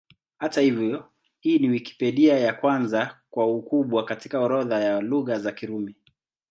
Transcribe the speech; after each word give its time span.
Hata 0.37 0.61
hivyo, 0.61 1.11
ni 1.43 1.69
Wikipedia 1.69 2.39
ya 2.39 2.53
kwanza 2.53 3.19
kwa 3.29 3.55
ukubwa 3.55 4.05
katika 4.05 4.39
orodha 4.39 4.79
ya 4.79 5.01
Lugha 5.01 5.39
za 5.39 5.51
Kirumi. 5.51 5.95